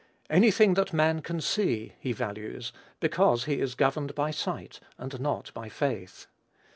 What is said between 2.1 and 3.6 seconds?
values, because he